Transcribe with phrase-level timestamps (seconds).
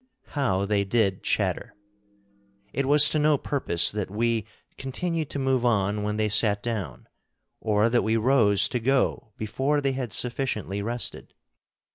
[0.29, 1.75] How they did chatter!
[2.73, 7.07] It was to no purpose that we continued to move on when they sat down,
[7.59, 11.35] or that we rose to go before they had sufficiently rested.